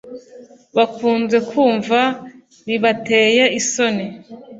[0.77, 1.99] bakunze kumva
[2.67, 4.05] bibateye isoni,